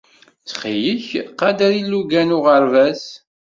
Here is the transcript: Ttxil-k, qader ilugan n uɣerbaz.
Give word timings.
Ttxil-k, 0.41 1.09
qader 1.39 1.71
ilugan 1.81 2.29
n 2.33 2.35
uɣerbaz. 2.37 3.03